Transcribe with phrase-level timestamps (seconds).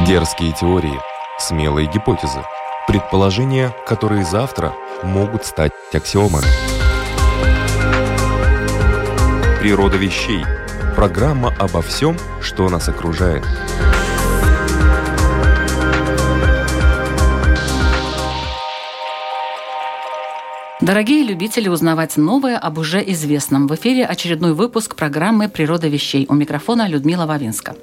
[0.00, 1.00] Дерзкие теории,
[1.38, 2.42] смелые гипотезы,
[2.86, 6.44] предположения, которые завтра могут стать аксиомами.
[9.60, 10.44] Природа вещей.
[10.94, 13.44] Программа обо всем, что нас окружает.
[20.82, 26.26] Дорогие любители узнавать новое об уже известном, в эфире очередной выпуск программы «Природа вещей».
[26.28, 27.74] У микрофона Людмила Вавинска.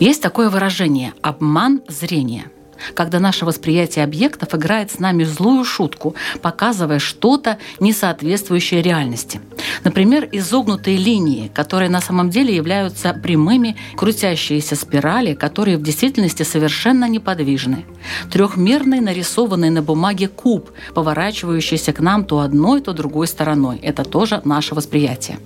[0.00, 2.50] Есть такое выражение «обман зрения»
[2.94, 9.40] когда наше восприятие объектов играет с нами злую шутку, показывая что-то, не соответствующее реальности.
[9.84, 17.08] Например, изогнутые линии, которые на самом деле являются прямыми, крутящиеся спирали, которые в действительности совершенно
[17.08, 17.84] неподвижны.
[18.30, 23.78] Трехмерный нарисованный на бумаге куб, поворачивающийся к нам то одной, то другой стороной.
[23.78, 25.38] Это тоже наше восприятие.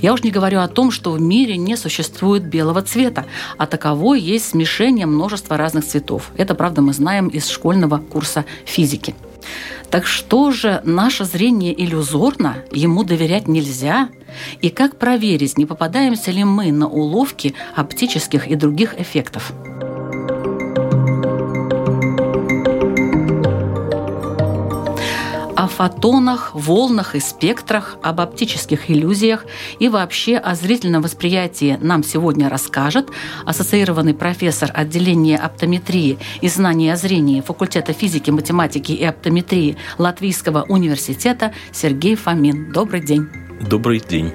[0.00, 3.26] Я уж не говорю о том, что в мире не существует белого цвета,
[3.58, 6.30] а таковой есть смешение множества разных цветов.
[6.36, 9.14] Это, правда, мы знаем из школьного курса физики.
[9.90, 14.08] Так что же наше зрение иллюзорно, ему доверять нельзя?
[14.60, 19.52] И как проверить, не попадаемся ли мы на уловки оптических и других эффектов?
[25.74, 29.44] Фотонах, волнах и спектрах, об оптических иллюзиях
[29.80, 33.10] и вообще о зрительном восприятии нам сегодня расскажет
[33.44, 41.52] ассоциированный профессор отделения оптометрии и знания о зрении факультета физики, математики и оптометрии Латвийского университета
[41.72, 42.72] Сергей Фомин.
[42.72, 43.28] Добрый день.
[43.60, 44.32] Добрый день.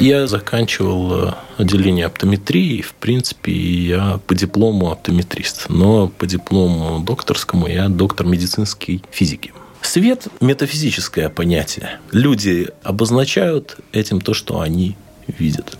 [0.00, 2.80] Я заканчивал э, отделение оптометрии.
[2.80, 5.68] В принципе, я по диплому оптометрист.
[5.68, 9.52] Но по диплому докторскому я доктор медицинской физики.
[9.82, 12.00] Свет– метафизическое понятие.
[12.12, 15.76] Люди обозначают этим то, что они видят.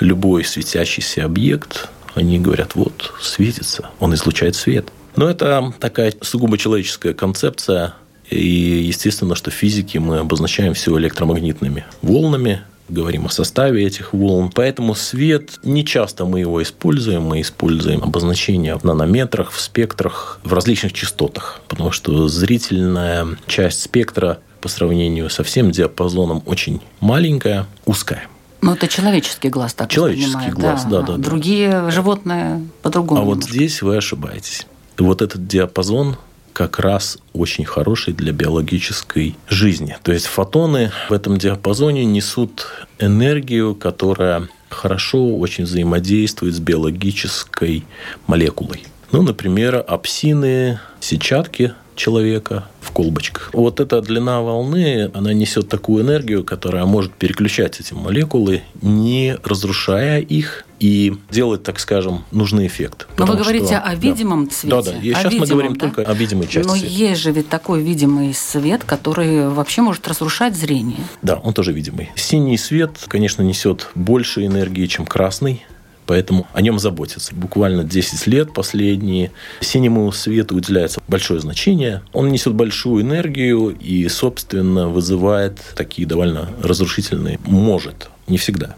[0.00, 4.88] Любой светящийся объект, они говорят, вот, светится, он излучает свет.
[5.16, 7.94] Но это такая сугубо человеческая концепция,
[8.30, 14.50] и естественно, что в физике мы обозначаем все электромагнитными волнами, говорим о составе этих волн.
[14.54, 20.52] Поэтому свет, не часто мы его используем, мы используем обозначения в нанометрах, в спектрах, в
[20.52, 28.26] различных частотах, потому что зрительная часть спектра по сравнению со всем диапазоном очень маленькая, узкая.
[28.62, 31.16] Ну, это человеческий глаз так Человеческий глаз, да, да, да.
[31.16, 31.90] Другие да.
[31.90, 33.20] животные по-другому.
[33.20, 33.46] А немножко.
[33.46, 34.66] вот здесь вы ошибаетесь.
[34.98, 36.16] Вот этот диапазон
[36.52, 39.96] как раз очень хороший для биологической жизни.
[40.02, 42.66] То есть фотоны в этом диапазоне несут
[42.98, 47.84] энергию, которая хорошо очень взаимодействует с биологической
[48.26, 48.84] молекулой.
[49.12, 53.50] Ну, например, апсины, сетчатки человека в колбочках.
[53.52, 60.20] Вот эта длина волны, она несет такую энергию, которая может переключать эти молекулы, не разрушая
[60.20, 63.06] их, и делать, так скажем, нужный эффект.
[63.18, 64.50] Но вы говорите что, о видимом да.
[64.50, 64.76] цвете.
[64.76, 64.98] Да, да.
[64.98, 65.80] И сейчас видимом, мы говорим да?
[65.80, 66.66] только о видимой части.
[66.66, 66.92] Но света.
[66.92, 71.04] есть же ведь такой видимый свет, который вообще может разрушать зрение.
[71.22, 72.10] Да, он тоже видимый.
[72.16, 75.62] Синий свет, конечно, несет больше энергии, чем красный
[76.06, 77.32] поэтому о нем заботятся.
[77.36, 79.30] Буквально 10 лет последние
[79.60, 82.02] синему свету уделяется большое значение.
[82.12, 88.74] Он несет большую энергию и, собственно, вызывает такие довольно разрушительные, может, не всегда,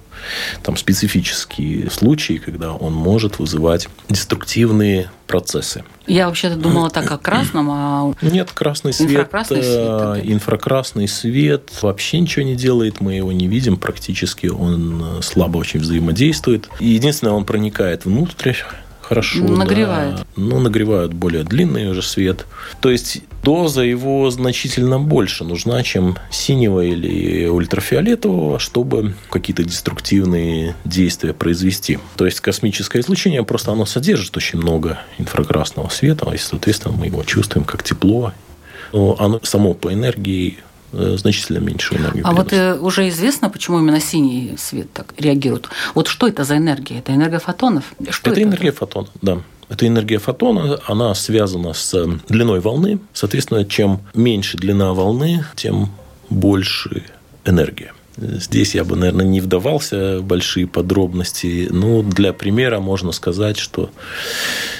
[0.62, 5.84] там специфические случаи, когда он может вызывать деструктивные процессы.
[6.06, 8.12] Я вообще-то думала так о красном, а...
[8.20, 13.46] Нет, красный свет, инфракрасный свет, э, инфракрасный свет вообще ничего не делает, мы его не
[13.46, 16.68] видим практически, он э, слабо очень взаимодействует.
[16.80, 18.52] Единственное, он проникает внутрь
[19.12, 19.44] хорошо.
[19.44, 20.16] Нагревает.
[20.16, 20.24] Да.
[20.36, 22.46] Ну, нагревают более длинный уже свет.
[22.80, 31.34] То есть доза его значительно больше нужна, чем синего или ультрафиолетового, чтобы какие-то деструктивные действия
[31.34, 31.98] произвести.
[32.16, 37.22] То есть космическое излучение просто оно содержит очень много инфракрасного света, и, соответственно, мы его
[37.24, 38.32] чувствуем как тепло.
[38.92, 40.58] Но оно само по энергии
[40.92, 42.22] значительно меньше энергии.
[42.24, 45.68] А вот э, уже известно, почему именно синий свет так реагирует.
[45.94, 46.98] Вот что это за энергия?
[46.98, 47.84] Это энергия фотонов?
[48.10, 49.38] Что это, это энергия фотона, да.
[49.68, 52.98] Это энергия фотона, она связана с э, длиной волны.
[53.12, 55.90] Соответственно, чем меньше длина волны, тем
[56.28, 57.04] больше
[57.44, 57.92] энергия.
[58.16, 61.68] Здесь я бы, наверное, не вдавался в большие подробности.
[61.70, 63.90] Но для примера можно сказать, что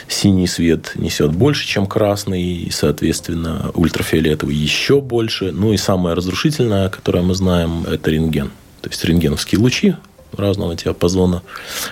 [0.09, 5.51] синий свет несет больше, чем красный, и, соответственно, ультрафиолетовый еще больше.
[5.53, 8.51] Ну и самое разрушительное, которое мы знаем, это рентген.
[8.83, 9.95] то есть рентгеновские лучи
[10.37, 11.43] разного диапазона.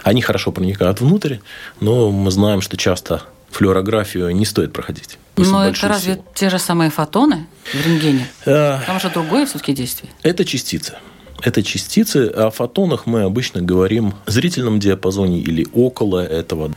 [0.02, 1.36] Они хорошо проникают внутрь,
[1.80, 5.18] но мы знаем, что часто флюорографию не стоит проходить.
[5.36, 6.24] Но это разве силу.
[6.34, 8.28] те же самые фотоны в рентгене?
[8.46, 10.10] А, Там же другое все-таки действие.
[10.22, 10.94] Это частицы.
[11.42, 12.26] Это частицы.
[12.26, 16.72] О фотонах мы обычно говорим в зрительном диапазоне или около этого.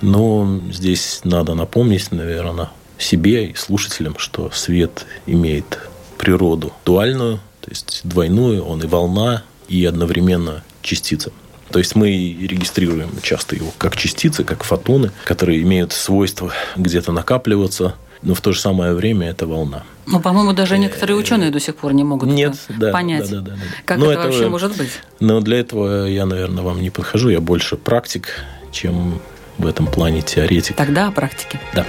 [0.00, 5.78] Но здесь надо напомнить, наверное, себе и слушателям, что свет имеет
[6.18, 11.32] природу дуальную, то есть двойную, он и волна, и одновременно частица.
[11.70, 17.94] То есть мы регистрируем часто его как частицы, как фотоны, которые имеют свойство где-то накапливаться,
[18.22, 19.82] но в то же самое время это волна.
[20.06, 23.40] Ну, по-моему, даже некоторые э, ученые до сих пор не могут Нет, да, понять, да,
[23.40, 23.62] да, да, да.
[23.84, 24.90] как но это, это вообще может быть.
[25.20, 27.28] Но для этого я, наверное, вам не подхожу.
[27.28, 29.20] Я больше практик, чем
[29.58, 30.76] в этом плане теоретик.
[30.76, 31.60] Тогда о практике.
[31.74, 31.86] Да.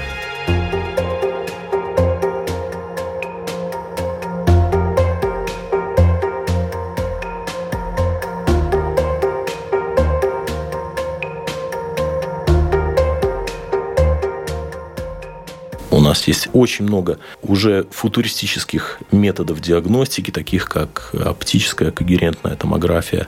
[16.11, 23.27] Нас есть очень много уже футуристических методов диагностики, таких как оптическая когерентная томография,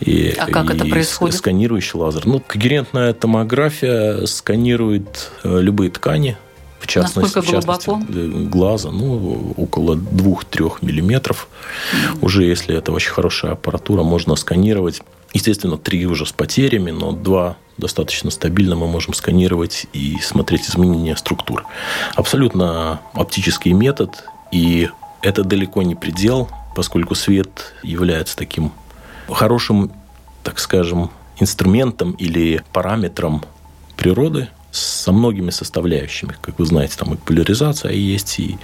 [0.00, 1.36] и, а как и это происходит?
[1.36, 2.26] Сканирующий лазер.
[2.26, 6.36] Ну, когерентная томография сканирует э, любые ткани,
[6.78, 8.50] в частности, Насколько в частности глубоко?
[8.50, 11.48] глаза, ну, около 2-3 миллиметров.
[11.92, 12.18] Mm-hmm.
[12.22, 15.02] Уже если это очень хорошая аппаратура, можно сканировать.
[15.34, 21.16] Естественно, три уже с потерями, но два достаточно стабильно мы можем сканировать и смотреть изменения
[21.16, 21.66] структур.
[22.14, 24.88] Абсолютно оптический метод, и
[25.22, 28.72] это далеко не предел, поскольку свет является таким
[29.28, 29.90] хорошим,
[30.44, 33.42] так скажем, инструментом или параметром
[33.96, 36.34] природы, со многими составляющими.
[36.40, 38.58] Как вы знаете, там и поляризация есть, и,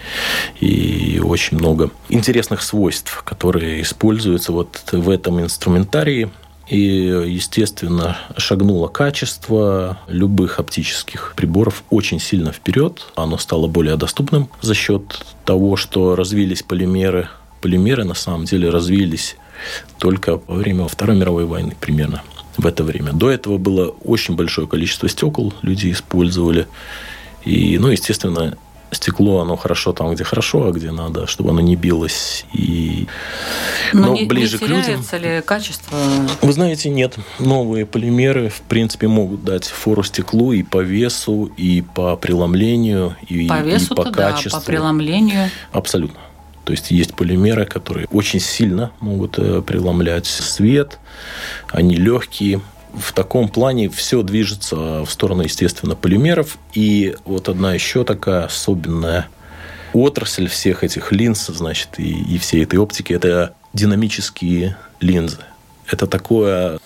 [0.60, 6.30] и очень много интересных свойств, которые используются вот в этом инструментарии.
[6.68, 13.06] И, естественно, шагнуло качество любых оптических приборов очень сильно вперед.
[13.14, 17.28] Оно стало более доступным за счет того, что развились полимеры.
[17.60, 19.36] Полимеры, на самом деле, развились
[19.98, 22.22] только во время Второй мировой войны примерно
[22.56, 23.12] в это время.
[23.12, 26.66] До этого было очень большое количество стекол, люди использовали.
[27.44, 28.56] И, ну, естественно,
[28.90, 32.44] стекло, оно хорошо там, где хорошо, а где надо, чтобы оно не билось.
[32.52, 33.06] И...
[33.92, 35.04] Но, Но не, ближе не к людям.
[35.12, 35.96] ли качество?
[36.42, 37.16] Вы знаете, нет.
[37.38, 43.48] Новые полимеры, в принципе, могут дать фору стеклу и по весу, и по преломлению, и
[43.48, 44.50] по, весу и по качеству.
[44.50, 45.50] Да, по преломлению.
[45.72, 46.20] Абсолютно.
[46.64, 50.98] То есть есть полимеры, которые очень сильно могут э, преломлять свет,
[51.70, 52.60] они легкие,
[52.96, 56.58] в таком плане все движется в сторону, естественно, полимеров.
[56.72, 59.28] И вот одна еще такая особенная
[59.93, 65.38] отрасль всех этих линз, значит, и, и всей этой оптики– это динамические линзы.
[65.90, 66.78] Это такое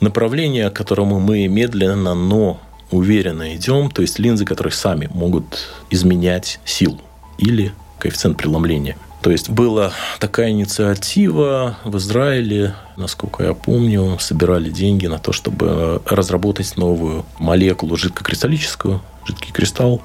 [0.00, 2.60] направление, к которому мы медленно, но
[2.90, 3.90] уверенно идем.
[3.90, 7.00] То есть линзы, которые сами могут изменять силу
[7.36, 15.06] или коэффициент преломления– то есть была такая инициатива в Израиле, насколько я помню, собирали деньги
[15.06, 20.00] на то, чтобы разработать новую молекулу жидкокристаллическую, жидкий кристалл,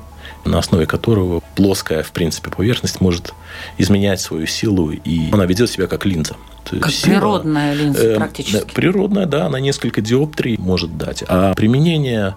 [0.46, 3.34] на основе которого плоская, в принципе, поверхность может
[3.78, 6.36] изменять свою силу, и она ведет себя как линза.
[6.66, 8.74] Как сила, природная линза э, практически.
[8.74, 11.24] Природная, да, она несколько диоптрий может дать.
[11.28, 12.36] А применение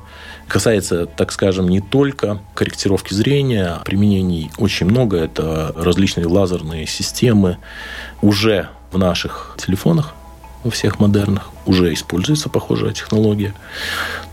[0.48, 5.16] касается, так скажем, не только корректировки зрения, применений очень много.
[5.16, 7.58] Это различные лазерные системы
[8.20, 10.14] уже в наших телефонах,
[10.64, 13.54] во всех модерных, уже используется похожая технология.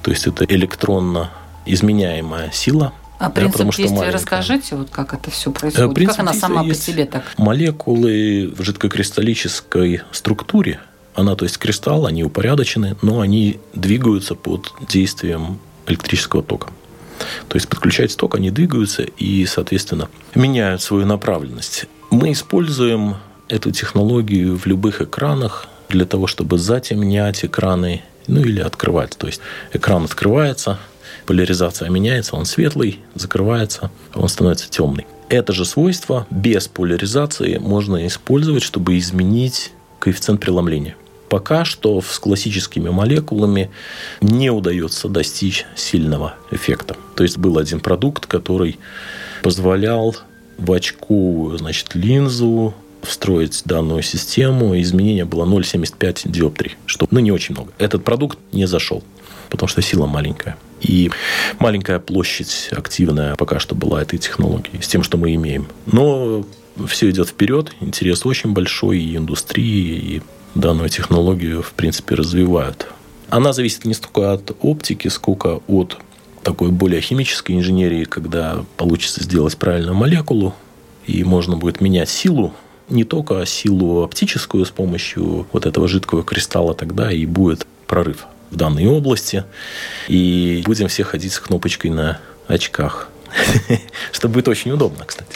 [0.01, 1.29] То есть это электронно
[1.65, 4.11] изменяемая сила– а да, принцип действия маленькая.
[4.11, 7.23] расскажите, вот как это все происходит, принцип как она сама по себе так?
[7.37, 10.79] Молекулы в жидкокристаллической структуре,
[11.15, 16.69] она, то есть кристалл, они упорядочены, но они двигаются под действием электрического тока.
[17.47, 21.85] То есть подключать ток, они двигаются и, соответственно, меняют свою направленность.
[22.09, 23.17] Мы используем
[23.47, 29.17] эту технологию в любых экранах для того, чтобы затемнять экраны, ну или открывать.
[29.17, 29.41] То есть
[29.73, 30.79] экран открывается,
[31.25, 35.05] поляризация меняется, он светлый, закрывается, он становится темный.
[35.29, 40.95] Это же свойство без поляризации можно использовать, чтобы изменить коэффициент преломления.
[41.29, 43.71] Пока что с классическими молекулами
[44.21, 46.95] не удается достичь сильного эффекта.
[47.15, 48.77] То есть был один продукт, который
[49.41, 50.15] позволял
[50.57, 54.79] в очку значит, линзу встроить данную систему.
[54.79, 57.71] Изменение было 0,75 диоптрий, что ну, не очень много.
[57.77, 59.03] Этот продукт не зашел,
[59.53, 60.57] потому что сила маленькая.
[60.81, 61.11] И
[61.59, 65.67] маленькая площадь активная пока что была этой технологии, с тем, что мы имеем.
[65.85, 66.43] Но
[66.87, 70.21] все идет вперед, интерес очень большой и индустрии, и
[70.55, 72.87] данную технологию, в принципе, развивают.
[73.29, 75.97] Она зависит не столько от оптики, сколько от
[76.41, 80.55] такой более химической инженерии, когда получится сделать правильную молекулу,
[81.05, 82.55] и можно будет менять силу,
[82.89, 88.55] не только силу оптическую с помощью вот этого жидкого кристалла, тогда и будет прорыв в
[88.55, 89.43] данной области.
[90.07, 93.09] И будем все ходить с кнопочкой на очках.
[94.11, 95.31] Что будет очень удобно, кстати.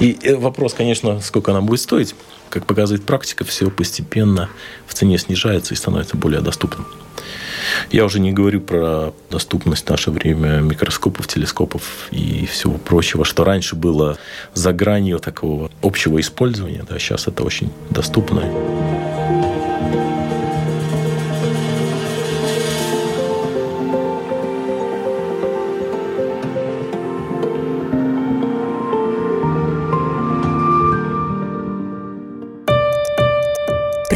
[0.00, 2.14] И э, вопрос, конечно, сколько она будет стоить.
[2.50, 4.48] Как показывает практика, все постепенно
[4.86, 6.86] в цене снижается и становится более доступным.
[7.90, 13.44] Я уже не говорю про доступность в наше время микроскопов, телескопов и всего прочего, что
[13.44, 14.18] раньше было
[14.54, 16.84] за гранью такого общего использования.
[16.88, 18.42] Да, сейчас это очень доступно.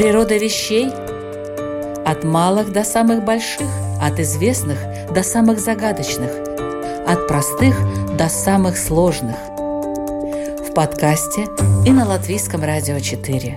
[0.02, 0.90] Природа вещей–
[2.04, 3.68] от малых до самых больших,
[4.00, 4.76] от известных
[5.14, 6.28] до самых загадочных,
[7.06, 7.76] от простых
[8.16, 9.36] до самых сложных.
[9.36, 11.46] В подкасте
[11.86, 13.56] и на Латвийском радио 4.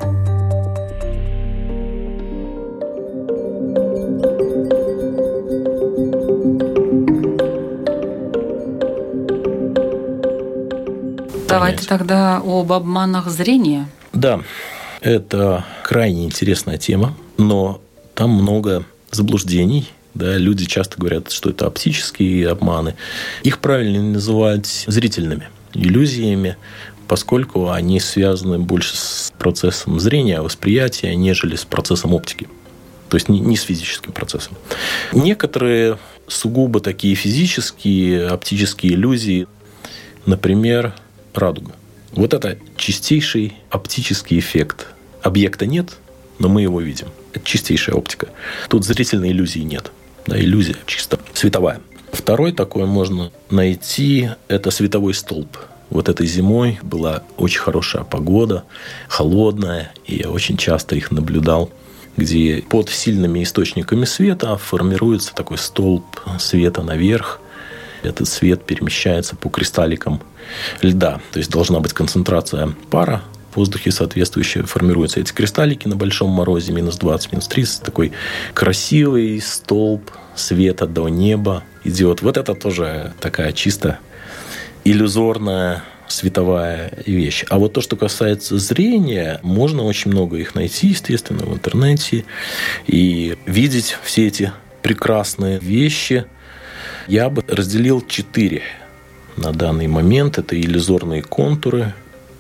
[11.50, 13.88] Давайте тогда об обманах зрения.
[14.14, 14.42] Да,
[15.02, 17.82] это крайне интересная тема, но
[18.16, 19.88] там много заблуждений.
[20.14, 22.96] Да, люди часто говорят, что это оптические обманы.
[23.44, 26.58] Их правильно называть зрительными иллюзиями,
[27.08, 32.50] поскольку они связаны больше с процессом зрения, восприятия, нежели с процессом оптики.
[33.08, 34.58] То есть не с физическим процессом.
[35.14, 35.98] Некоторые
[36.28, 39.48] сугубо такие физические, оптические иллюзии,
[40.26, 40.94] например,
[41.34, 41.72] радуга.
[42.12, 44.88] Вот это чистейший оптический эффект.
[45.26, 45.98] Объекта нет,
[46.38, 47.08] но мы его видим.
[47.34, 48.28] Это чистейшая оптика.
[48.70, 49.92] Тут зрительной иллюзии нет.
[50.28, 51.82] Да, иллюзия чисто световая.
[52.12, 55.58] Второй такой можно найти– это световой столб.
[55.90, 58.66] Вот этой зимой была очень хорошая погода,
[59.08, 61.72] холодная, и я очень часто их наблюдал,
[62.18, 66.06] где под сильными источниками света формируется такой столб
[66.38, 67.40] света наверх.
[68.04, 70.22] Этот свет перемещается по кристалликам
[70.84, 71.20] льда.
[71.32, 73.24] То есть должна быть концентрация пара
[73.56, 77.84] в воздухе соответствующие формируются эти кристаллики на большом морозе, минус 20, минус 30.
[77.84, 78.12] Такой
[78.54, 82.22] красивый столб света до неба идет.
[82.22, 84.00] Вот это тоже такая чисто
[84.84, 87.46] иллюзорная световая вещь.
[87.50, 92.26] А вот то, что касается зрения, можно очень много их найти, естественно, в интернете
[92.88, 96.26] и видеть все эти прекрасные вещи.
[97.08, 98.64] Я бы разделил четыре
[99.38, 100.38] на данный момент.
[100.38, 101.94] Это иллюзорные контуры,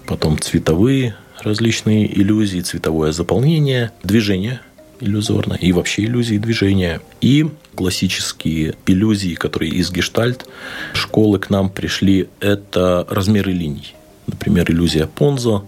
[0.07, 4.61] потом цветовые различные иллюзии, цветовое заполнение, движение
[4.99, 7.01] иллюзорно и вообще иллюзии движения.
[7.21, 10.45] И классические иллюзии, которые из гештальт
[10.93, 13.93] школы к нам пришли, это размеры линий.
[14.27, 15.63] Например, иллюзия Понзо,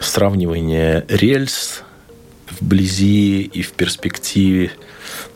[0.00, 1.82] сравнивание рельс
[2.60, 4.72] вблизи и в перспективе–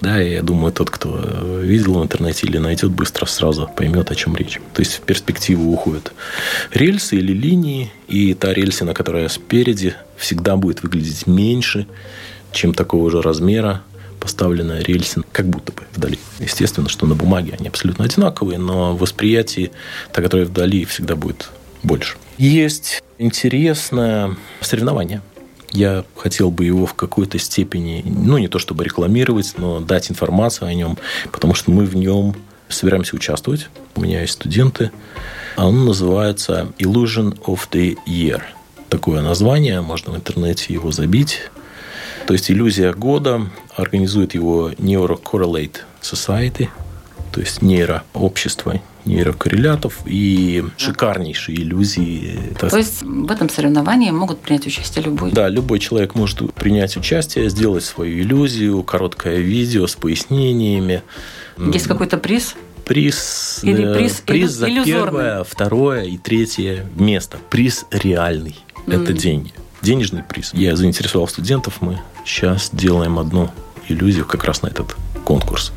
[0.00, 1.18] да, я думаю, тот, кто
[1.62, 4.60] видел в интернете или найдет, быстро сразу поймет, о чем речь.
[4.74, 6.12] То есть в перспективу уходят
[6.72, 11.86] рельсы или линии, и та рельсина, которая спереди, всегда будет выглядеть меньше,
[12.52, 13.82] чем такого же размера
[14.20, 16.18] поставленная рельсина, как будто бы вдали.
[16.40, 19.70] Естественно, что на бумаге они абсолютно одинаковые, но в восприятии
[20.12, 21.48] та, которая вдали, всегда будет
[21.82, 22.16] больше.
[22.38, 25.22] Есть интересное соревнование–
[25.76, 30.68] я хотел бы его в какой-то степени, ну, не то чтобы рекламировать, но дать информацию
[30.68, 30.98] о нем,
[31.30, 32.34] потому что мы в нем
[32.68, 33.68] собираемся участвовать.
[33.94, 34.90] У меня есть студенты.
[35.56, 38.42] Оно называется Illusion of the Year.
[38.88, 41.50] Такое название, можно в интернете его забить.
[42.26, 43.42] То есть иллюзия года
[43.76, 46.68] организует его Neurocorrelate Society,
[47.32, 52.38] то есть нейрообщество нейрокоррелятов и шикарнейшие иллюзии.
[52.58, 55.32] То есть в этом соревновании могут принять участие любой?
[55.32, 61.02] Да, любой человек может принять участие, сделать свою иллюзию, короткое видео с пояснениями.
[61.58, 62.54] Есть какой-то приз?
[62.84, 67.38] Приз, Или э, приз, приз за первое, второе и третье место.
[67.50, 68.56] Приз реальный.
[68.86, 69.02] Mm.
[69.02, 69.52] Это деньги.
[69.82, 70.50] Денежный приз.
[70.54, 71.80] Я заинтересовал студентов.
[71.80, 73.50] Мы сейчас делаем одну
[73.88, 75.72] иллюзию как раз на этот конкурс.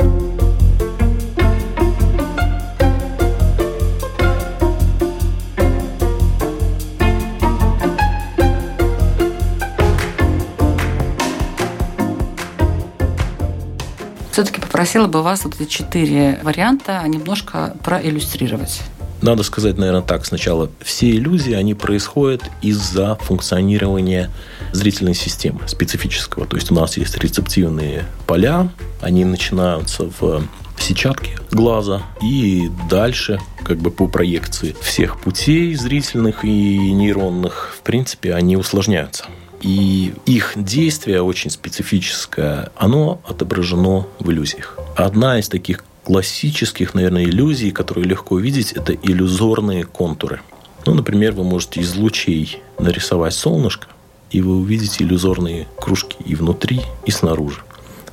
[14.89, 18.81] Попросила бы вас вот эти четыре варианта немножко проиллюстрировать.
[19.21, 20.71] надо сказать, наверное, так сначала.
[20.81, 24.31] Все иллюзии, они происходят из-за функционирования
[24.71, 26.47] зрительной системы специфического.
[26.47, 28.69] То есть у нас есть рецептивные поля,
[28.99, 30.41] они начинаются в
[30.79, 38.33] сетчатки глаза и дальше как бы по проекции всех путей зрительных и нейронных, в принципе,
[38.33, 39.25] они усложняются.
[39.61, 44.77] И их действие очень специфическое, оно отображено в иллюзиях.
[44.95, 50.41] Одна из таких классических, наверное, иллюзий, которые легко увидеть, это иллюзорные контуры.
[50.85, 53.87] Ну, например, вы можете из лучей нарисовать солнышко,
[54.31, 57.61] и вы увидите иллюзорные кружки и внутри, и снаружи.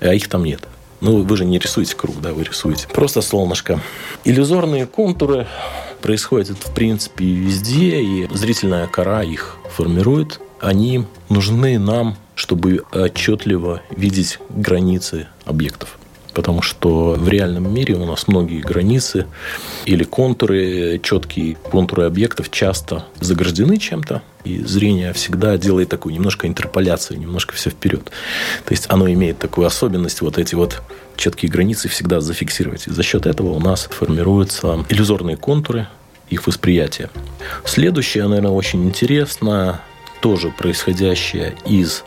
[0.01, 0.61] А их там нет.
[1.01, 3.81] Ну, вы же не рисуете круг, да, вы рисуете просто солнышко.
[4.25, 5.47] Иллюзорные контуры
[6.03, 10.41] происходят, в принципе, везде, и зрительная кора их формирует.
[10.61, 15.99] Они нужны нам, чтобы отчетливо видеть границы объектов
[16.37, 19.27] потому что в реальном мире у нас многие границы
[19.87, 27.19] или контуры, четкие контуры объектов часто заграждены чем-то, и зрение всегда делает такую немножко интерполяцию,
[27.19, 28.05] немножко все вперед.
[28.67, 30.83] То есть оно имеет такую особенность вот эти вот
[31.17, 32.87] четкие границы всегда зафиксировать.
[32.87, 35.89] И за счет этого у нас формируются иллюзорные контуры,
[36.29, 37.09] их восприятия.
[37.65, 39.81] Следующее, наверное, очень интересно,
[40.21, 42.05] тоже происходящее из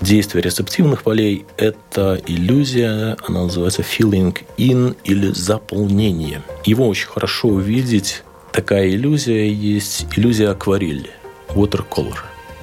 [0.00, 6.42] действия рецептивных полей– это иллюзия, она называется feeling in или заполнение.
[6.64, 8.22] Его очень хорошо увидеть.
[8.52, 11.10] Такая иллюзия есть иллюзия акварели,
[11.48, 12.16] watercolor,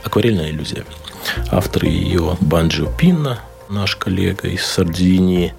[0.04, 0.86] акварельная иллюзия.
[1.52, 3.40] Автор ее Банджо Пинна,
[3.70, 5.54] наш коллега из Сардинии,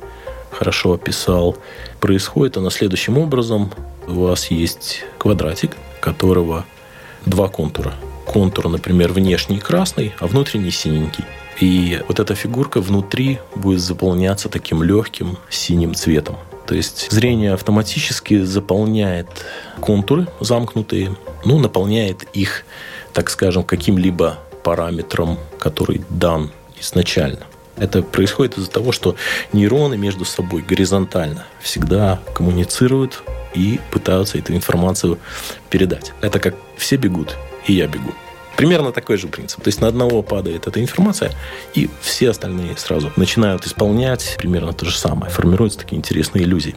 [0.51, 1.57] хорошо описал.
[2.01, 3.71] Происходит она следующим образом.
[4.07, 6.65] У вас есть квадратик, которого
[7.27, 7.95] два контура.
[8.29, 11.25] Контур, например, внешний красный, а внутренний синенький.
[11.61, 16.37] И вот эта фигурка внутри будет заполняться таким легким синим цветом.
[16.67, 19.27] То есть зрение автоматически заполняет
[19.81, 21.17] контуры замкнутые,
[21.47, 22.65] ну, наполняет их,
[23.15, 27.47] так скажем, каким-либо параметром, который дан изначально.
[27.79, 29.17] Это происходит из-за того, что
[29.55, 33.23] нейроны между собой горизонтально всегда коммуницируют
[33.55, 35.19] и пытаются эту информацию
[35.71, 36.13] передать.
[36.21, 37.37] Это как все бегут,
[37.69, 38.13] и я бегу.
[38.57, 39.63] Примерно такой же принцип.
[39.63, 41.31] То есть на одного падает эта информация,
[41.75, 45.31] и все остальные сразу начинают исполнять примерно то же самое.
[45.31, 46.75] Формируются такие интересные иллюзии.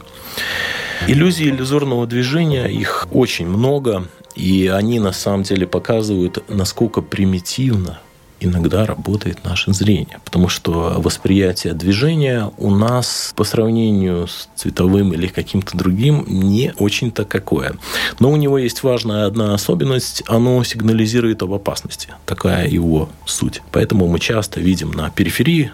[1.08, 8.00] Иллюзии иллюзорного движения, их очень много, и они на самом деле показывают, насколько примитивно
[8.44, 10.18] иногда работает наше зрение.
[10.24, 17.24] Потому что восприятие движения у нас по сравнению с цветовым или каким-то другим не очень-то
[17.24, 17.74] какое.
[18.20, 20.22] Но у него есть важная одна особенность.
[20.26, 22.08] Оно сигнализирует об опасности.
[22.26, 23.62] Такая его суть.
[23.72, 25.72] Поэтому мы часто видим на периферии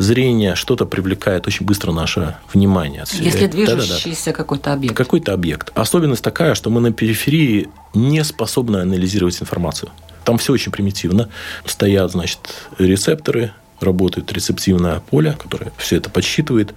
[0.00, 3.04] зрение что-то привлекает очень быстро наше внимание.
[3.12, 4.32] Если движущийся да, да, да.
[4.32, 4.96] какой-то объект.
[4.96, 5.70] Какой-то объект.
[5.74, 9.90] Особенность такая, что мы на периферии не способны анализировать информацию.
[10.30, 11.28] Там все очень примитивно.
[11.64, 12.38] Стоят, значит,
[12.78, 16.72] рецепторы, работает рецептивное поле, которое все это подсчитывает.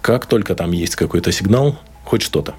[0.00, 2.54] Как только там есть какой-то сигнал, хоть что-то,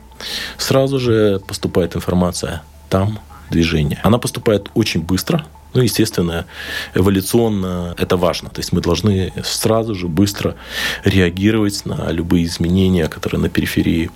[0.60, 2.62] сразу же поступает информация.
[2.92, 3.18] Там
[3.50, 4.00] движение.
[4.04, 6.46] Она поступает очень быстро, ну, естественно,
[6.94, 8.52] эволюционно это важно.
[8.52, 10.56] То есть мы должны сразу же быстро
[11.04, 14.12] реагировать на любые изменения, которые на периферии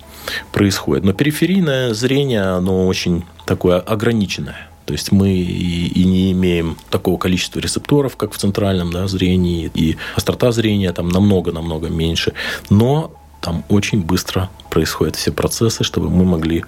[0.52, 1.02] происходят.
[1.02, 4.69] Но периферийное зрение, оно очень такое ограниченное.
[4.90, 9.70] То есть мы и, и не имеем такого количества рецепторов, как в центральном да, зрении,
[9.72, 12.32] и острота зрения там намного-намного меньше.
[12.70, 16.64] Но там очень быстро происходят все процессы, чтобы мы могли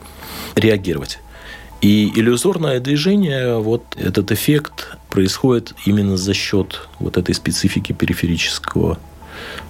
[0.55, 1.19] реагировать.
[1.81, 8.99] И иллюзорное движение, вот этот эффект происходит именно за счет вот этой специфики периферического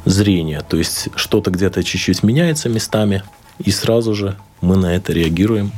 [0.04, 0.60] зрения.
[0.60, 3.22] То есть что-то где-то чуть-чуть меняется местами,
[3.64, 5.72] и сразу же мы на это реагируем,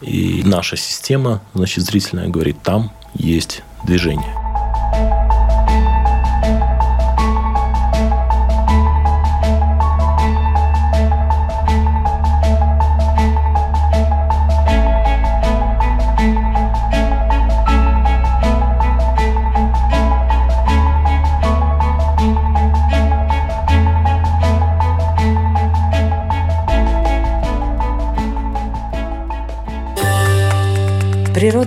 [0.00, 4.39] и наша система, значит, зрительная говорит, там есть движение.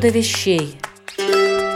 [0.04, 0.76] Природа вещей.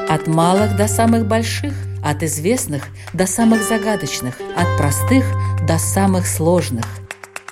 [0.10, 5.24] От малых до самых больших, от известных до самых загадочных, от простых
[5.66, 6.84] до самых сложных.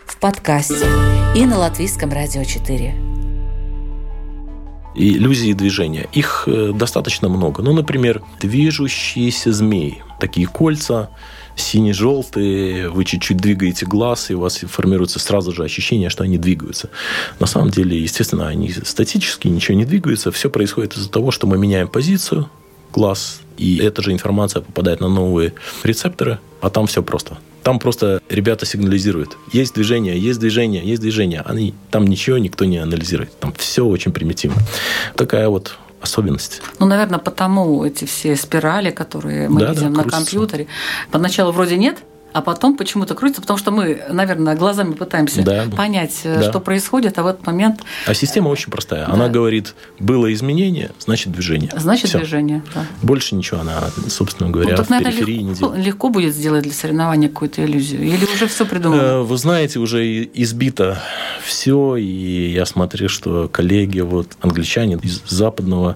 [0.05, 0.85] В подкасте
[1.33, 2.93] и на Латвийском радио 4.
[4.95, 6.09] иллюзии движения.
[6.11, 7.63] Их э, достаточно много.
[7.63, 11.09] Ну, например, движущиеся змеи– такие кольца,
[11.55, 16.89] сине-желтые, вы чуть-чуть двигаете глаз, и у вас формируется сразу же ощущение, что они двигаются.
[17.39, 20.31] На самом деле, естественно, они статически, ничего не двигаются.
[20.31, 22.49] Все происходит из-за того, что мы меняем позицию
[22.93, 27.37] глаз, и эта же информация попадает на новые рецепторы, а там все просто.
[27.63, 29.37] Там просто ребята сигнализируют.
[29.51, 31.41] Есть движение, есть движение, есть движение.
[31.41, 33.37] Они, там ничего никто не анализирует.
[33.39, 34.61] Там все очень примитивно.
[35.15, 36.61] Такая вот особенность.
[36.79, 40.67] Ну, наверное, потому эти все спирали, которые мы да, видим да, на компьютере,
[41.11, 41.97] поначалу вроде нет,
[42.35, 46.49] а потом почему-то крутится, потому что мы, наверное, глазами пытаемся да, понять, э, да.
[46.49, 47.79] что происходит, а в этот момент...
[48.05, 49.05] А система очень простая.
[49.05, 49.13] Да.
[49.13, 51.71] Она говорит, было изменение, значит движение.
[51.77, 52.17] Значит Всё.
[52.17, 52.83] движение, да.
[53.01, 55.85] Больше ничего она, собственно говоря, ну, так, в наверное, периферии легко, не делает.
[55.85, 58.03] Легко будет сделать для соревнования какую-то иллюзию?
[58.03, 59.01] Или уже все придумано?
[59.01, 61.01] Э, вы знаете, уже избито
[61.41, 65.95] все, и я смотрю, что коллеги, вот англичане из западного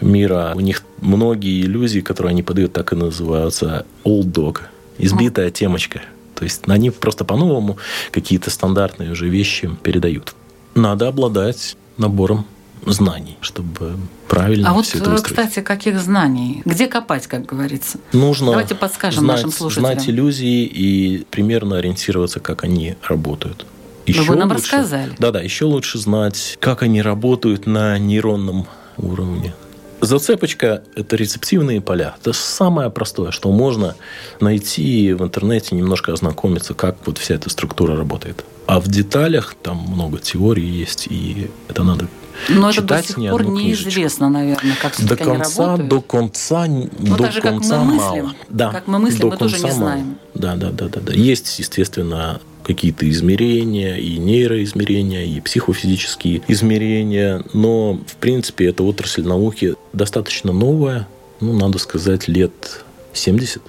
[0.00, 4.60] мира, у них многие иллюзии, которые они подают, так и называются old dog–
[4.98, 6.02] избитая темочка.
[6.34, 7.78] То есть они просто по-новому
[8.10, 10.34] какие-то стандартные уже вещи передают.
[10.74, 12.46] Надо обладать набором
[12.86, 13.96] знаний, чтобы
[14.28, 15.36] правильно а вот, все это выстроить.
[15.36, 16.62] кстати, каких знаний?
[16.64, 17.98] Где копать, как говорится?
[18.12, 19.92] Нужно Давайте подскажем знать, нашим слушателям.
[19.92, 23.66] Знать иллюзии и примерно ориентироваться, как они работают.
[24.06, 25.12] Еще вы нам лучше, рассказали.
[25.18, 29.54] Да-да, еще лучше знать, как они работают на нейронном уровне.
[30.00, 32.14] Зацепочка– это рецептивные поля.
[32.20, 33.96] Это самое простое, что можно
[34.40, 38.44] найти в интернете, немножко ознакомиться, как вот вся эта структура работает.
[38.66, 42.06] А в деталях там много теорий есть, и это надо
[42.48, 47.24] но это до сих пор неизвестно, наверное, как до конца, они До конца, ну, до
[47.24, 48.14] так же, конца как мы мало.
[48.14, 50.18] Мыслим, да, как мы мыслим, мы тоже не знаем.
[50.34, 51.12] Да, да, да, да, да.
[51.12, 57.42] Есть, естественно, какие-то измерения, и нейроизмерения, и психофизические измерения.
[57.54, 61.08] Но, в принципе, эта отрасль науки достаточно новая,
[61.40, 63.62] ну, надо сказать, лет 70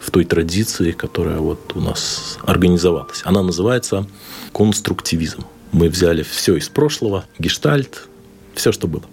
[0.00, 3.20] в той традиции, которая вот у нас организовалась.
[3.24, 4.06] Она называется
[4.52, 5.44] конструктивизм.
[5.70, 8.08] Мы взяли все из прошлого, гештальт,
[8.56, 9.04] все, что было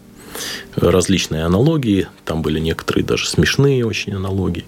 [0.75, 4.65] различные аналогии, там были некоторые даже смешные очень аналогии.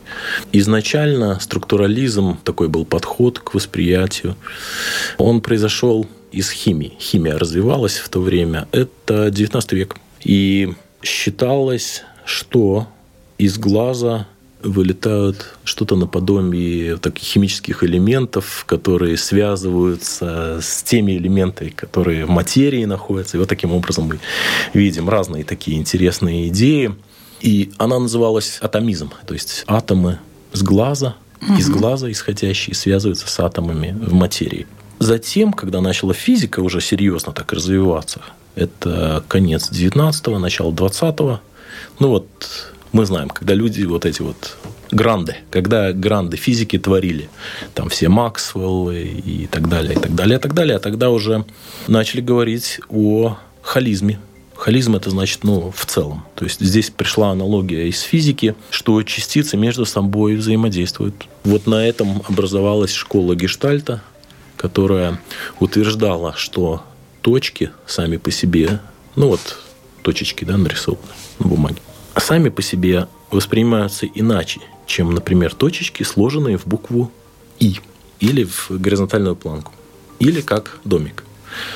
[0.51, 4.35] Изначально структурализм, такой был подход к восприятию,
[5.17, 6.93] он произошел из химии.
[6.99, 8.67] Химия развивалась в то время.
[8.71, 9.95] Это 19 век.
[10.23, 12.87] И считалось, что
[13.37, 14.27] из глаза
[14.61, 23.37] вылетают что-то наподобие таких химических элементов, которые связываются с теми элементами, которые в материи находятся.
[23.37, 24.19] И вот таким образом мы
[24.73, 26.93] видим разные такие интересные идеи.
[27.41, 30.19] И она называлась атомизм, то есть атомы
[30.51, 31.55] с глаза, угу.
[31.55, 34.67] из глаза исходящие, связываются с атомами в материи.
[34.99, 38.21] Затем, когда начала физика уже серьезно так развиваться,
[38.55, 41.39] это конец 19-го, начало 20-го,
[41.99, 42.27] ну вот
[42.91, 44.57] мы знаем, когда люди вот эти вот
[44.91, 47.29] гранды, когда гранды физики творили,
[47.73, 51.45] там все Максвеллы и так далее, и так далее, и так далее, а тогда уже
[51.87, 54.19] начали говорить о холизме.
[54.55, 56.25] Холизм это значит, ну, в целом.
[56.35, 61.15] То есть здесь пришла аналогия из физики, что частицы между собой взаимодействуют.
[61.45, 64.01] Вот на этом образовалась школа гештальта,
[64.57, 65.21] которая
[65.61, 66.83] утверждала, что
[67.21, 68.81] точки сами по себе,
[69.15, 69.59] ну вот
[70.01, 71.07] точечки, да, нарисованы
[71.39, 71.81] на бумаге,
[72.19, 77.11] сами по себе воспринимаются иначе, чем, например, точечки, сложенные в букву
[77.59, 77.79] «и»
[78.19, 79.73] или в горизонтальную планку,
[80.19, 81.23] или как домик.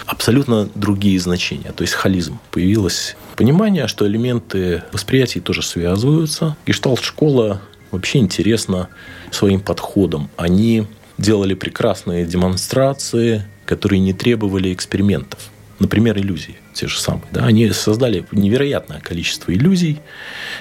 [0.05, 2.39] Абсолютно другие значения, то есть холизм.
[2.51, 6.55] Появилось понимание, что элементы восприятия тоже связываются.
[6.65, 8.89] Гештальт-школа вообще интересна
[9.31, 10.29] своим подходом.
[10.37, 15.39] Они делали прекрасные демонстрации, которые не требовали экспериментов.
[15.83, 17.25] Например, иллюзии те же самые.
[17.33, 19.99] Да, они создали невероятное количество иллюзий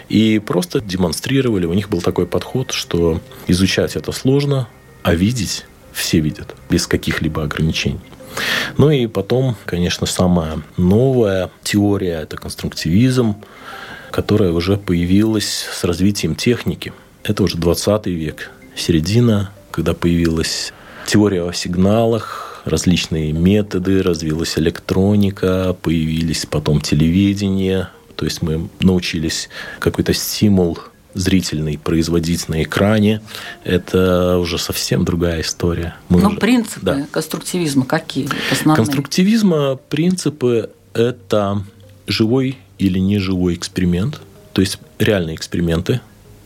[0.08, 1.64] и просто демонстрировали.
[1.64, 4.66] У них был такой подход, что изучать это сложно,
[5.04, 8.00] а видеть все видят без каких-либо ограничений.
[8.78, 13.36] Ну и потом, конечно, самая новая теория– это конструктивизм,
[14.10, 16.92] которая уже появилась с развитием техники.
[17.22, 20.72] Это уже 20 век, середина, когда появилась
[21.06, 27.88] теория о сигналах, различные методы, развилась электроника, появились потом телевидение.
[28.16, 29.48] То есть мы научились
[29.78, 30.78] какой-то стимул
[31.14, 33.20] зрительный производить на экране,
[33.64, 35.96] это уже совсем другая история.
[36.08, 36.38] Мы Но уже...
[36.38, 37.06] принципы да.
[37.10, 38.28] конструктивизма какие?
[38.50, 38.76] Основные?
[38.76, 41.62] Конструктивизма принципы– это
[42.06, 44.20] живой или неживой эксперимент,
[44.52, 46.00] то есть реальные эксперименты.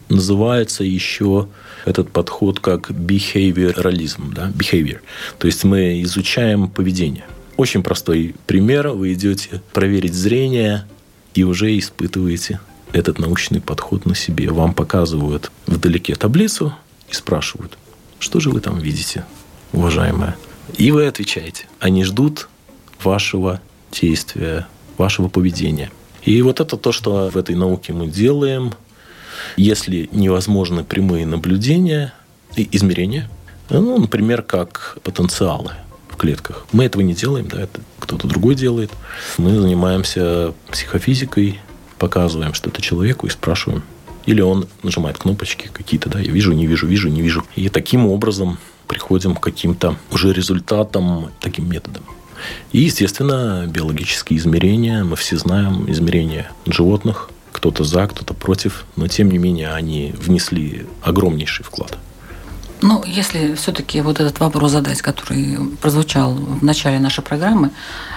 [0.09, 1.49] Называется еще
[1.87, 4.99] этот подход как behavioralism, да, behavior.
[5.38, 7.25] То есть мы изучаем поведение.
[7.57, 8.88] Очень простой пример.
[8.88, 10.87] Вы идете проверить зрение
[11.35, 12.61] и уже испытываете
[12.92, 14.51] этот научный подход на себе.
[14.51, 16.75] Вам показывают вдалеке таблицу
[17.09, 17.79] и спрашивают,
[18.18, 19.25] что же вы там видите,
[19.72, 20.37] уважаемая?
[20.77, 21.66] И вы отвечаете.
[21.79, 22.49] Они ждут
[23.03, 23.61] вашего
[23.92, 24.66] действия,
[24.99, 25.90] вашего поведения.
[26.25, 28.72] И вот это то, что в этой науке мы делаем.
[29.57, 32.12] Если невозможны прямые наблюдения
[32.57, 33.29] и измерения,
[33.68, 35.72] ну, например, как потенциалы
[36.09, 36.66] в клетках.
[36.72, 38.90] Мы этого не делаем, да, это кто-то другой делает.
[39.38, 41.61] Мы занимаемся психофизикой,
[41.99, 43.83] показываем что-то человеку и спрашиваем.
[44.25, 47.44] Или он нажимает кнопочки какие-то, да, я вижу, не вижу, вижу, не вижу.
[47.55, 52.03] И таким образом приходим к каким-то уже результатам таким методом.
[52.72, 55.05] И, естественно, биологические измерения.
[55.05, 57.31] Мы все знаем измерения животных.
[57.57, 58.85] Кто-то за, кто-то против.
[58.97, 61.97] Но, тем не менее, они внесли огромнейший вклад.
[62.83, 67.71] Ну, если все-таки вот этот вопрос задать, который прозвучал в начале нашей программы,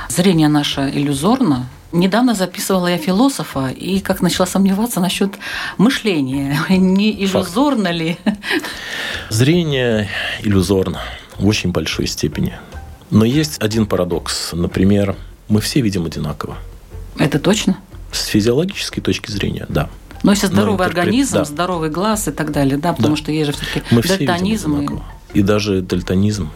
[0.10, 5.32] зрение наше иллюзорно, Недавно записывала я философа и как начала сомневаться насчет
[5.80, 6.60] мышления.
[6.70, 7.96] Не иллюзорно Факт.
[7.96, 8.18] ли?
[9.30, 10.08] Зрение
[10.44, 11.00] иллюзорно
[11.40, 12.54] в очень большой степени.
[13.10, 14.52] Но есть один парадокс.
[14.54, 15.16] Например,
[15.48, 16.58] мы все видим одинаково.
[17.18, 17.80] Это точно?
[18.12, 19.90] С физиологической точки зрения, да.
[20.24, 20.98] Но если здоровый интерпрет...
[20.98, 21.46] организм, да.
[21.46, 23.22] здоровый глаз и так далее, да, потому да.
[23.22, 24.86] что есть же все-таки мы дальтонизм.
[24.86, 25.40] Все и...
[25.40, 26.50] и даже дальтонизм,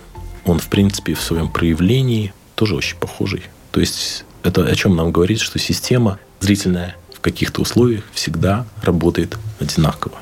[0.46, 3.44] он, в принципе, в своем проявлении тоже очень похожий.
[3.72, 9.38] То есть это о чем нам говорит, что система зрительная в каких-то условиях всегда работает
[9.60, 10.18] одинаково.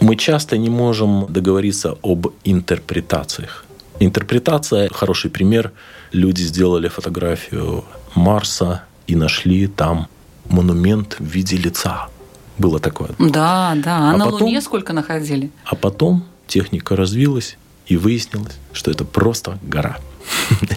[0.00, 3.64] Мы часто не можем договориться об интерпретациях.
[4.00, 5.72] Интерпретация– хороший пример.
[6.10, 7.84] Люди сделали фотографию
[8.16, 10.08] Марса и нашли там
[10.48, 12.08] монумент в виде лица.
[12.58, 13.10] Было такое.
[13.18, 14.10] Да, да.
[14.10, 15.50] А, а на потом, Луне сколько находили?
[15.64, 19.98] А потом техника развилась, и выяснилось, что это просто гора.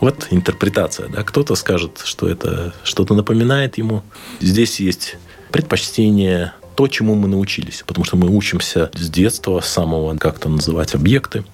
[0.00, 1.08] Вот интерпретация.
[1.08, 1.22] Да?
[1.22, 4.02] Кто-то скажет, что это что-то напоминает ему.
[4.40, 5.16] Здесь есть
[5.50, 7.84] предпочтение, то, чему мы научились.
[7.86, 11.44] Потому что мы учимся с детства, с самого как-то называть объекты.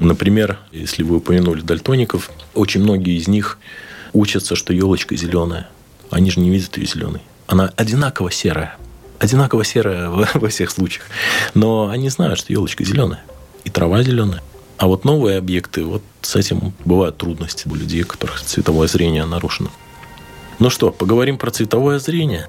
[0.00, 3.58] Например, если вы упомянули дальтоников, очень многие из них
[4.12, 5.68] учатся, что елочка зеленая.
[6.10, 7.20] Они же не видят ее зеленой.
[7.46, 8.76] Она одинаково серая.
[9.18, 11.06] Одинаково серая во всех случаях.
[11.54, 13.22] Но они знают, что елочка зеленая.
[13.64, 14.42] И трава зеленая.
[14.78, 19.24] А вот новые объекты, вот с этим бывают трудности у людей, у которых цветовое зрение
[19.24, 19.70] нарушено.
[20.60, 22.48] Ну что, поговорим про цветовое зрение.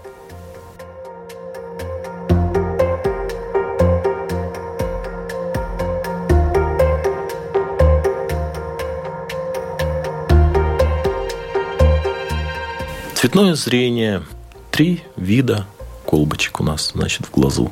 [13.29, 14.23] Цветное зрение.
[14.71, 15.67] Три вида
[16.03, 17.71] колбочек у нас, значит, в глазу.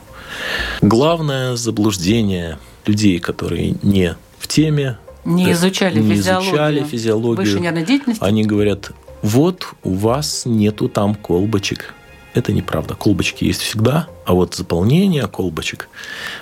[0.84, 5.00] Главное заблуждение людей, которые не в теме.
[5.26, 6.50] Не изучали не физиологию.
[6.52, 7.38] изучали физиологию.
[7.38, 8.24] Высшей нервной деятельности.
[8.24, 8.92] Они говорят,
[9.24, 11.96] вот у вас нету там колбочек.
[12.36, 12.94] Это неправда.
[12.94, 15.90] Колбочки есть всегда, а вот заполнение колбочек,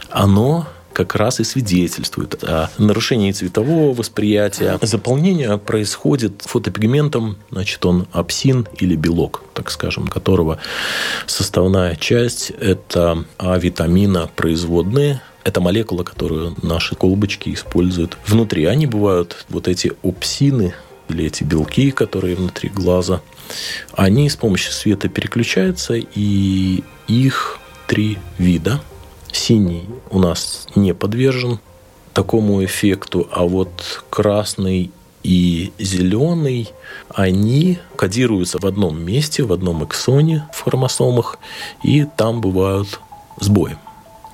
[0.10, 4.80] оно как раз и свидетельствует о нарушении цветового восприятия.
[4.82, 10.58] Заполнение происходит фотопигментом, значит, он апсин или белок, так скажем, которого
[11.28, 18.64] составная часть– это А-витамина производные, это молекула, которую наши колбочки используют внутри.
[18.64, 20.74] Они бывают вот эти опсины,
[21.10, 23.22] или эти белки, которые внутри глаза,
[23.94, 28.82] они с помощью света переключаются, и их три вида.
[29.36, 31.60] Синий у нас не подвержен
[32.14, 34.92] такому эффекту, а вот красный
[35.24, 36.72] и зеленый,
[37.10, 41.38] они кодируются в одном месте, в одном эксоне в хромосомах,
[41.84, 43.02] и там бывают
[43.42, 43.78] сбои.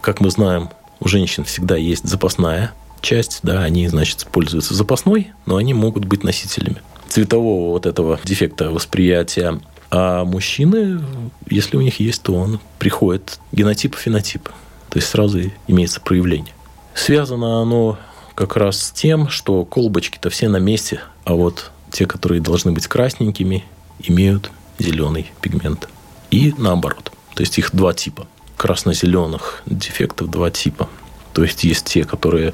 [0.01, 5.55] Как мы знаем, у женщин всегда есть запасная часть, да, они, значит, пользуются запасной, но
[5.55, 6.77] они могут быть носителями
[7.09, 9.59] цветового вот этого дефекта восприятия.
[9.89, 11.01] А мужчины,
[11.49, 14.49] если у них есть, то он приходит генотип-фенотип.
[14.91, 16.53] То есть сразу имеется проявление.
[16.93, 17.97] Связано оно
[18.35, 22.87] как раз с тем, что колбочки-то все на месте, а вот те, которые должны быть
[22.87, 23.63] красненькими,
[23.99, 25.87] имеют зеленый пигмент.
[26.29, 27.11] И наоборот.
[27.35, 28.27] То есть их два типа
[28.57, 30.89] красно-зеленых дефектов два типа.
[31.33, 32.53] То есть есть те, которые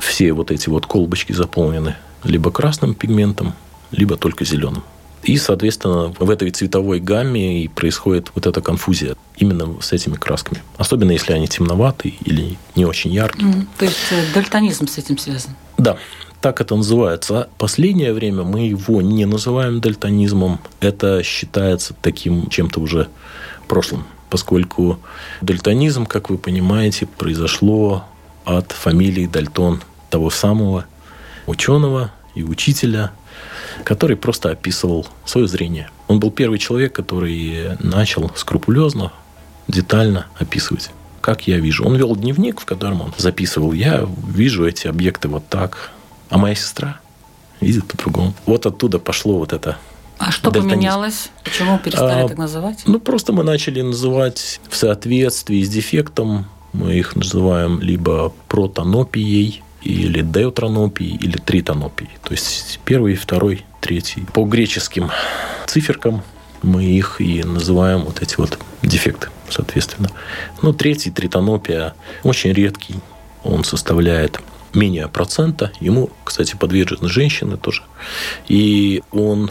[0.00, 3.54] все вот эти вот колбочки заполнены либо красным пигментом,
[3.92, 4.82] либо только зеленым.
[5.22, 10.62] И, соответственно, в этой цветовой гамме и происходит вот эта конфузия именно с этими красками.
[10.78, 13.52] Особенно, если они темноватые или не очень яркие.
[13.52, 15.52] Mm, то есть э, дальтонизм с этим связан?
[15.78, 15.96] Да,
[16.40, 17.48] так это называется.
[17.56, 20.58] Последнее время мы его не называем дальтонизмом.
[20.80, 23.08] Это считается таким чем-то уже
[23.68, 24.98] прошлым поскольку
[25.42, 28.06] дальтонизм, как вы понимаете, произошло
[28.46, 30.86] от фамилии Дальтон, того самого
[31.46, 33.12] ученого и учителя,
[33.84, 35.90] который просто описывал свое зрение.
[36.08, 39.12] Он был первый человек, который начал скрупулезно
[39.68, 41.84] детально описывать как я вижу.
[41.84, 45.90] Он вел дневник, в котором он записывал, я вижу эти объекты вот так,
[46.28, 47.00] а моя сестра
[47.60, 48.34] видит по-другому.
[48.44, 49.78] Вот оттуда пошло вот это
[50.18, 50.70] а что дальтонизм.
[50.70, 51.30] поменялось?
[51.42, 52.82] Почему перестали а, так называть?
[52.86, 56.46] Ну, просто мы начали называть в соответствии с дефектом.
[56.72, 62.10] Мы их называем либо протонопией, или деутронопией, или тритонопией.
[62.22, 64.24] То есть первый, второй, третий.
[64.32, 65.10] По греческим
[65.66, 66.22] циферкам
[66.62, 70.08] мы их и называем вот эти вот дефекты, соответственно.
[70.62, 72.96] Ну, третий, тритонопия, очень редкий.
[73.42, 74.40] Он составляет
[74.72, 75.72] менее процента.
[75.80, 77.82] Ему, кстати, подвержены женщины тоже.
[78.48, 79.50] И он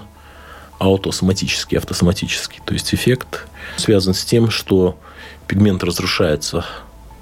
[0.80, 2.60] аутосоматический, автосоматический.
[2.66, 4.98] То есть эффект связан с тем, что
[5.48, 6.66] пигмент разрушается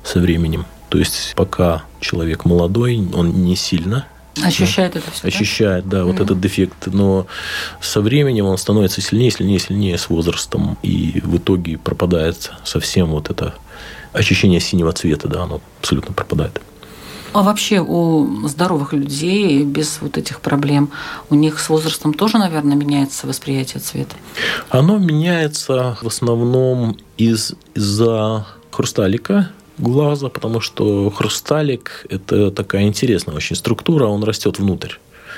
[0.03, 0.65] со временем.
[0.89, 4.05] То есть пока человек молодой, он не сильно
[4.43, 5.27] Ощущает это все.
[5.27, 6.23] Ощущает, да, да вот mm-hmm.
[6.23, 6.87] этот дефект.
[6.87, 7.27] Но
[7.81, 10.77] со временем он становится сильнее, сильнее, сильнее с возрастом.
[10.81, 13.53] И в итоге пропадает совсем вот это
[14.13, 16.61] ощущение синего цвета, да, оно абсолютно пропадает.
[17.31, 20.89] А вообще у здоровых людей без вот этих проблем,
[21.29, 24.15] у них с возрастом тоже, наверное, меняется восприятие цвета?
[24.69, 33.55] Оно меняется в основном из- из-за хрусталика, глаза, потому что хрусталик– это такая интересная очень
[33.55, 34.93] структура, он растет внутрь.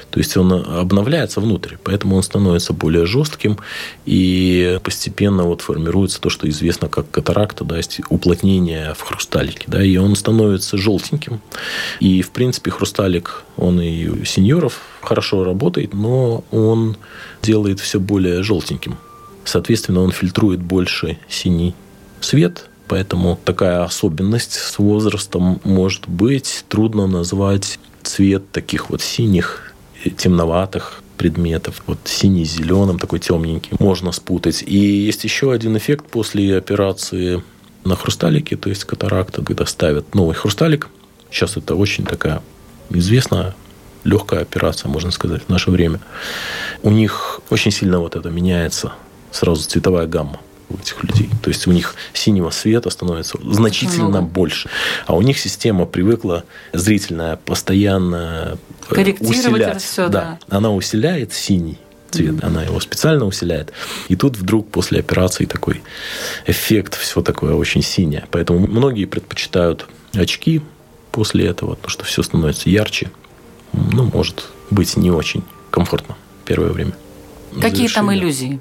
[0.09, 3.57] То есть он обновляется внутрь, поэтому он становится более жестким
[4.05, 9.81] и постепенно вот формируется то, что известно как катаракта, да, есть уплотнение в хрусталике, да,
[9.83, 11.39] и он становится желтеньким.
[11.99, 16.97] И в принципе хрусталик, он и у сеньоров хорошо работает, но он
[17.41, 18.97] делает все более желтеньким.
[19.45, 21.73] Соответственно, он фильтрует больше синий
[22.19, 26.65] свет, Поэтому такая особенность с возрастом может быть.
[26.67, 29.73] Трудно назвать цвет таких вот синих,
[30.17, 31.83] темноватых предметов.
[31.87, 34.61] Вот синий с зеленым, такой темненький, можно спутать.
[34.67, 37.41] И есть еще один эффект после операции
[37.85, 40.89] на хрусталике, то есть катаракта, когда ставят новый хрусталик.
[41.31, 42.41] Сейчас это очень такая
[42.89, 43.55] известная
[44.03, 46.01] легкая операция, можно сказать, в наше время.
[46.83, 48.91] У них очень сильно вот это меняется
[49.31, 51.29] сразу цветовая гамма у этих людей.
[51.41, 54.21] То есть у них синего света становится значительно много.
[54.21, 54.69] больше.
[55.05, 58.57] А у них система привыкла зрительная постоянно
[58.89, 59.61] э, усилять.
[59.61, 60.39] это все, да.
[60.49, 60.57] да.
[60.57, 61.77] Она усиляет синий
[62.11, 62.45] цвет, mm-hmm.
[62.45, 63.71] она его специально усиляет.
[64.09, 65.81] И тут вдруг после операции такой
[66.45, 68.25] эффект, все такое очень синее.
[68.31, 70.61] Поэтому многие предпочитают очки
[71.11, 73.11] после этого, потому что все становится ярче.
[73.73, 76.93] Ну, может быть, не очень комфортно первое время.
[77.61, 78.59] Какие там иллюзии?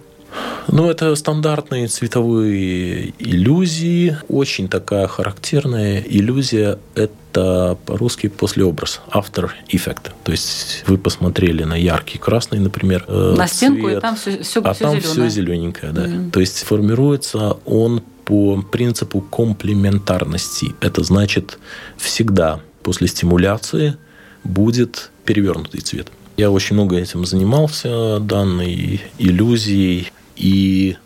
[0.69, 4.17] Ну, это стандартные цветовые иллюзии.
[4.29, 10.11] Очень такая характерная иллюзия– это по-русски послеобраз, after effect.
[10.25, 14.43] То есть вы посмотрели на яркий красный, например, э, На стенку, цвет, и там все,
[14.43, 15.13] все, а все там зеленое.
[15.13, 16.07] все зелененькое, да.
[16.07, 16.31] Mm-hmm.
[16.31, 20.75] То есть формируется он по принципу комплементарности.
[20.81, 21.59] Это значит,
[21.97, 23.97] всегда после стимуляции
[24.45, 26.09] будет перевернутый цвет.
[26.37, 30.11] Я очень много этим занимался, данной иллюзией.
[30.41, 30.97] И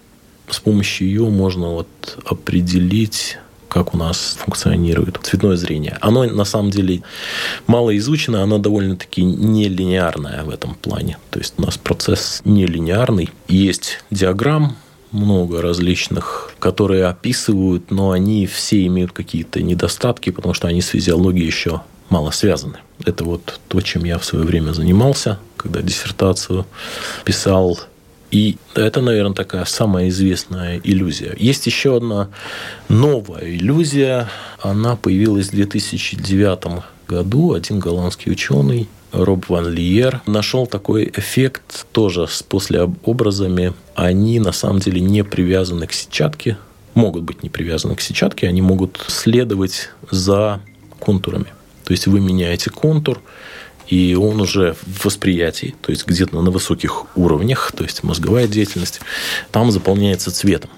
[0.49, 1.89] с помощью ее можно вот
[2.25, 5.99] определить как у нас функционирует цветное зрение.
[6.01, 7.03] Оно на самом деле
[7.67, 11.19] мало изучено, оно довольно-таки нелинеарное в этом плане.
[11.31, 13.31] То есть у нас процесс нелинеарный.
[13.49, 14.77] Есть диаграмм,
[15.11, 21.47] много различных, которые описывают, но они все имеют какие-то недостатки, потому что они с физиологией
[21.47, 22.79] еще мало связаны.
[23.05, 26.65] Это вот то, чем я в свое время занимался, когда диссертацию
[27.25, 27.81] писал
[28.35, 31.37] и это, наверное, такая самая известная иллюзия.
[31.39, 32.31] Есть еще одна
[32.89, 34.29] новая иллюзия.
[34.61, 37.53] Она появилась в 2009 году.
[37.53, 43.73] Один голландский ученый Роб Ван Лиер нашел такой эффект тоже с послеобразами.
[43.95, 46.59] Они на самом деле не привязаны к сетчатке,
[46.95, 50.61] могут быть не привязаны к сетчатке, они могут следовать за
[50.99, 51.53] контурами.
[51.85, 53.23] То есть вы меняете контур,
[53.89, 59.01] и он уже в восприятии, то есть где-то на высоких уровнях, то есть мозговая деятельность,
[59.51, 60.71] там заполняется цветом.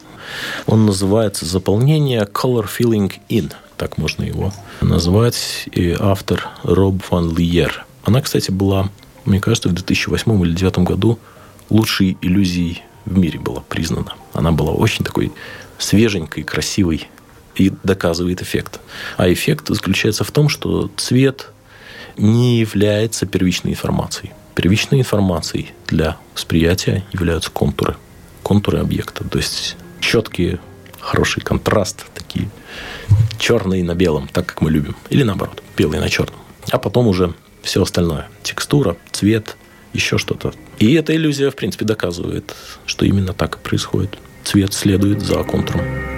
[0.66, 7.87] Он называется заполнение Color Filling In, так можно его назвать, и автор Роб Ван Лиер.
[8.05, 8.90] Она, кстати, была,
[9.25, 11.19] мне кажется, в 2008 или 2009 году
[11.71, 14.14] лучшей иллюзией в мире была признана.
[14.33, 15.33] Она была очень такой
[15.79, 17.09] свеженькой, красивой
[17.54, 18.81] и доказывает эффект.
[19.17, 21.50] А эффект заключается в том, что цвет
[22.17, 24.33] не является первичной информацией.
[24.54, 27.96] Первичной информацией для восприятия являются контуры.
[28.42, 29.25] Контуры объекта.
[29.29, 30.58] То есть четкие,
[31.00, 32.48] хороший контраст, такие
[33.38, 34.96] черные на белом, так как мы любим.
[35.10, 36.40] Или наоборот, белый на черном.
[36.71, 38.29] А потом уже все остальное.
[38.42, 39.56] Текстура, цвет,
[39.92, 40.54] еще что-то.
[40.79, 42.54] И эта иллюзия, в принципе, доказывает,
[42.87, 44.19] что именно так и происходит.
[44.44, 46.15] Цвет следует за контуром.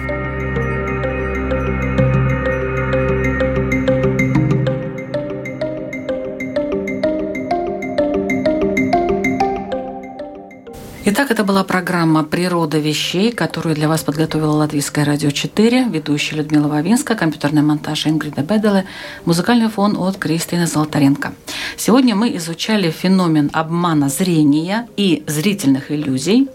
[11.11, 16.67] Итак, это была программа «Природа вещей», которую для вас подготовила Латвийское радио 4, ведущая Людмила
[16.67, 18.83] Вавинска, компьютерный монтаж Ингрида Беделы,
[19.25, 21.33] музыкальный фон от Кристины Золотаренко.
[21.77, 26.47] Сегодня мы изучали феномен обмана зрения и зрительных иллюзий,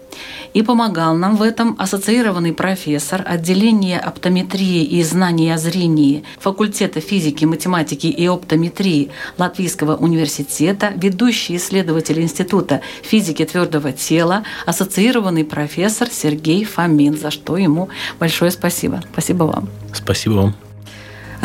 [0.53, 7.43] и помогал нам в этом ассоциированный профессор отделения оптометрии и знаний о зрении факультета физики,
[7.43, 17.17] математики и оптометрии Латвийского университета, ведущий исследователь Института физики твердого тела, ассоциированный профессор Сергей Фомин,
[17.17, 19.03] за что ему большое спасибо.
[19.11, 19.67] Спасибо вам.
[19.93, 20.64] Спасибо вам.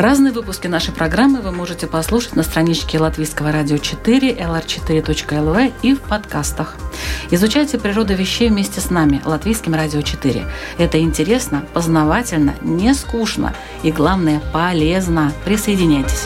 [0.00, 6.00] Разные выпуски нашей программы вы можете послушать на страничке Латвийского радио 4, lr4.lv и в
[6.00, 6.76] подкастах.
[7.30, 10.46] Изучайте природу вещей вместе с нами, Латвийским радио 4.
[10.78, 15.34] Это интересно, познавательно, не скучно и, главное, полезно.
[15.44, 16.24] Присоединяйтесь.